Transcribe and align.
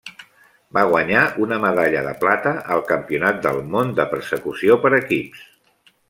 Va 0.77 0.83
guanyar 0.91 1.25
una 1.47 1.59
medalla 1.65 2.01
de 2.07 2.13
plata 2.23 2.53
al 2.75 2.81
Campionat 2.93 3.39
del 3.47 3.61
món 3.75 3.93
de 3.99 4.07
Persecució 4.17 4.79
per 4.87 4.93
equips. 5.05 5.45